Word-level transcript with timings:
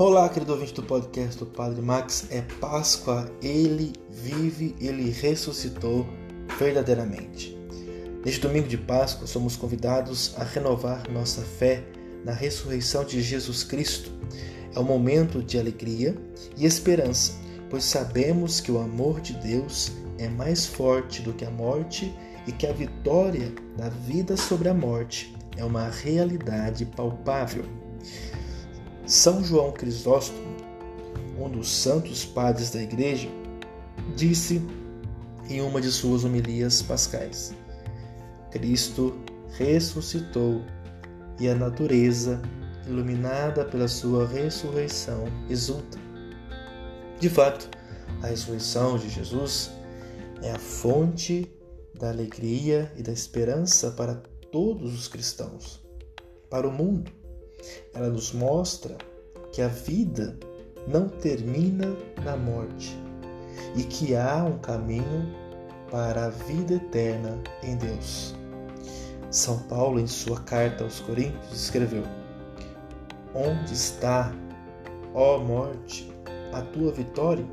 Olá, 0.00 0.28
querido 0.28 0.52
ouvinte 0.52 0.74
do 0.74 0.82
podcast 0.84 1.36
do 1.40 1.44
Padre 1.44 1.82
Max. 1.82 2.28
É 2.30 2.40
Páscoa, 2.60 3.28
ele 3.42 3.92
vive, 4.08 4.76
ele 4.80 5.10
ressuscitou 5.10 6.06
verdadeiramente. 6.56 7.58
Neste 8.24 8.42
domingo 8.42 8.68
de 8.68 8.78
Páscoa, 8.78 9.26
somos 9.26 9.56
convidados 9.56 10.36
a 10.38 10.44
renovar 10.44 11.10
nossa 11.10 11.42
fé 11.42 11.82
na 12.24 12.30
ressurreição 12.30 13.04
de 13.04 13.20
Jesus 13.20 13.64
Cristo. 13.64 14.12
É 14.72 14.78
um 14.78 14.84
momento 14.84 15.42
de 15.42 15.58
alegria 15.58 16.16
e 16.56 16.64
esperança, 16.64 17.32
pois 17.68 17.82
sabemos 17.82 18.60
que 18.60 18.70
o 18.70 18.78
amor 18.78 19.20
de 19.20 19.32
Deus 19.32 19.90
é 20.16 20.28
mais 20.28 20.64
forte 20.64 21.22
do 21.22 21.32
que 21.32 21.44
a 21.44 21.50
morte 21.50 22.14
e 22.46 22.52
que 22.52 22.68
a 22.68 22.72
vitória 22.72 23.52
da 23.76 23.88
vida 23.88 24.36
sobre 24.36 24.68
a 24.68 24.74
morte 24.74 25.34
é 25.56 25.64
uma 25.64 25.88
realidade 25.88 26.86
palpável. 26.86 27.87
São 29.08 29.42
João 29.42 29.72
Crisóstomo, 29.72 30.54
um 31.38 31.48
dos 31.48 31.70
santos 31.70 32.26
padres 32.26 32.68
da 32.68 32.82
Igreja, 32.82 33.30
disse 34.14 34.60
em 35.48 35.62
uma 35.62 35.80
de 35.80 35.90
suas 35.90 36.24
homilias 36.24 36.82
pascais: 36.82 37.54
Cristo 38.50 39.18
ressuscitou 39.52 40.60
e 41.40 41.48
a 41.48 41.54
natureza, 41.54 42.42
iluminada 42.86 43.64
pela 43.64 43.88
sua 43.88 44.26
ressurreição, 44.26 45.24
exulta. 45.48 45.96
De 47.18 47.30
fato, 47.30 47.66
a 48.22 48.26
ressurreição 48.26 48.98
de 48.98 49.08
Jesus 49.08 49.70
é 50.42 50.50
a 50.50 50.58
fonte 50.58 51.50
da 51.98 52.10
alegria 52.10 52.92
e 52.94 53.02
da 53.02 53.12
esperança 53.12 53.90
para 53.90 54.16
todos 54.52 54.92
os 54.92 55.08
cristãos, 55.08 55.82
para 56.50 56.68
o 56.68 56.70
mundo 56.70 57.10
ela 57.92 58.08
nos 58.08 58.32
mostra 58.32 58.96
que 59.52 59.62
a 59.62 59.68
vida 59.68 60.36
não 60.86 61.08
termina 61.08 61.86
na 62.24 62.36
morte 62.36 62.96
e 63.76 63.82
que 63.82 64.14
há 64.14 64.44
um 64.44 64.58
caminho 64.58 65.34
para 65.90 66.26
a 66.26 66.30
vida 66.30 66.74
eterna 66.74 67.38
em 67.62 67.76
Deus. 67.76 68.34
São 69.30 69.58
Paulo, 69.64 70.00
em 70.00 70.06
sua 70.06 70.40
carta 70.40 70.84
aos 70.84 71.00
Coríntios, 71.00 71.52
escreveu: 71.52 72.02
Onde 73.34 73.74
está, 73.74 74.32
ó 75.14 75.38
morte, 75.38 76.10
a 76.52 76.62
tua 76.62 76.92
vitória? 76.92 77.44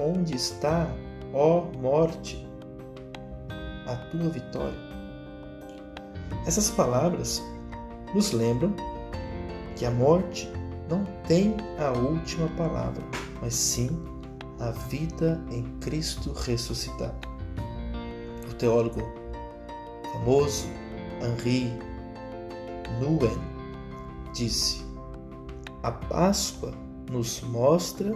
Onde 0.00 0.34
está, 0.34 0.90
ó 1.34 1.66
morte, 1.78 2.48
a 3.86 3.96
tua 4.10 4.30
vitória? 4.30 4.88
Essas 6.46 6.70
palavras 6.70 7.42
nos 8.14 8.32
lembram 8.32 8.74
que 9.76 9.84
a 9.84 9.90
morte 9.90 10.50
não 10.88 11.04
tem 11.26 11.54
a 11.78 11.92
última 11.92 12.48
palavra, 12.56 13.02
mas 13.40 13.54
sim 13.54 13.90
a 14.58 14.70
vida 14.70 15.40
em 15.50 15.62
Cristo 15.80 16.32
ressuscitado. 16.32 17.28
O 18.50 18.54
teólogo 18.54 19.02
famoso 20.12 20.66
Henri 21.22 21.72
Nouwen 23.00 23.38
disse: 24.32 24.84
A 25.82 25.92
Páscoa 25.92 26.72
nos 27.10 27.40
mostra 27.42 28.12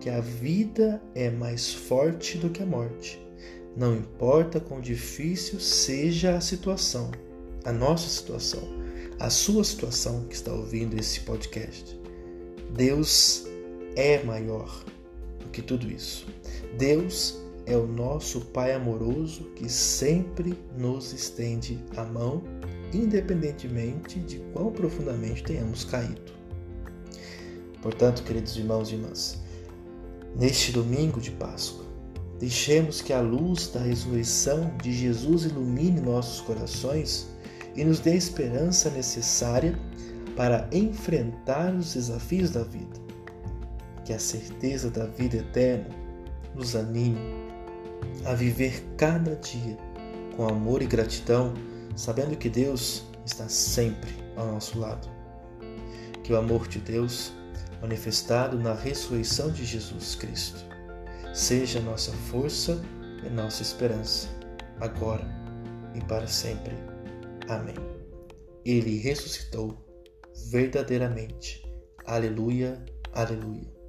que 0.00 0.08
a 0.08 0.20
vida 0.20 1.02
é 1.14 1.30
mais 1.30 1.72
forte 1.72 2.38
do 2.38 2.48
que 2.50 2.62
a 2.62 2.66
morte. 2.66 3.20
Não 3.76 3.96
importa 3.96 4.60
quão 4.60 4.80
difícil 4.80 5.58
seja 5.58 6.36
a 6.36 6.40
situação, 6.40 7.10
a 7.64 7.72
nossa 7.72 8.08
situação 8.08 8.84
a 9.18 9.30
sua 9.30 9.64
situação 9.64 10.24
que 10.24 10.34
está 10.34 10.52
ouvindo 10.52 10.98
esse 10.98 11.20
podcast. 11.20 11.98
Deus 12.72 13.46
é 13.96 14.22
maior 14.22 14.84
do 15.40 15.48
que 15.48 15.62
tudo 15.62 15.90
isso. 15.90 16.26
Deus 16.78 17.40
é 17.66 17.76
o 17.76 17.86
nosso 17.86 18.40
Pai 18.40 18.72
amoroso 18.72 19.44
que 19.56 19.68
sempre 19.68 20.58
nos 20.76 21.12
estende 21.12 21.82
a 21.96 22.04
mão, 22.04 22.42
independentemente 22.92 24.20
de 24.20 24.38
quão 24.52 24.70
profundamente 24.70 25.42
tenhamos 25.42 25.84
caído. 25.84 26.32
Portanto, 27.80 28.22
queridos 28.22 28.56
irmãos 28.56 28.90
e 28.90 28.94
irmãs, 28.94 29.40
neste 30.36 30.72
domingo 30.72 31.20
de 31.20 31.30
Páscoa, 31.32 31.84
deixemos 32.38 33.00
que 33.00 33.12
a 33.12 33.20
luz 33.20 33.68
da 33.68 33.80
ressurreição 33.80 34.74
de 34.82 34.92
Jesus 34.92 35.44
ilumine 35.44 36.00
nossos 36.00 36.40
corações 36.40 37.28
e 37.76 37.84
nos 37.84 38.00
dê 38.00 38.12
a 38.12 38.16
esperança 38.16 38.90
necessária 38.90 39.78
para 40.36 40.68
enfrentar 40.72 41.74
os 41.74 41.94
desafios 41.94 42.50
da 42.50 42.62
vida. 42.62 43.02
Que 44.04 44.12
a 44.12 44.18
certeza 44.18 44.90
da 44.90 45.06
vida 45.06 45.36
eterna 45.36 45.88
nos 46.54 46.76
anime 46.76 47.18
a 48.24 48.34
viver 48.34 48.84
cada 48.96 49.36
dia 49.36 49.76
com 50.36 50.46
amor 50.46 50.82
e 50.82 50.86
gratidão, 50.86 51.54
sabendo 51.96 52.36
que 52.36 52.48
Deus 52.48 53.04
está 53.24 53.48
sempre 53.48 54.12
ao 54.36 54.46
nosso 54.46 54.78
lado. 54.78 55.08
Que 56.22 56.32
o 56.32 56.36
amor 56.36 56.66
de 56.68 56.80
Deus, 56.80 57.32
manifestado 57.80 58.58
na 58.58 58.74
ressurreição 58.74 59.50
de 59.50 59.64
Jesus 59.64 60.14
Cristo, 60.14 60.64
seja 61.32 61.80
nossa 61.80 62.12
força 62.12 62.82
e 63.24 63.30
nossa 63.30 63.62
esperança, 63.62 64.28
agora 64.80 65.26
e 65.94 66.00
para 66.04 66.26
sempre. 66.26 66.74
Amém. 67.48 67.76
Ele 68.64 68.98
ressuscitou 68.98 69.84
verdadeiramente. 70.50 71.62
Aleluia, 72.06 72.84
aleluia. 73.12 73.83